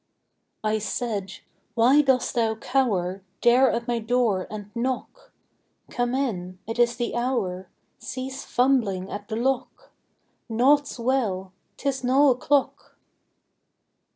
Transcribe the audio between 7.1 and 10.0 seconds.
hour! Cease fumbling at the lock!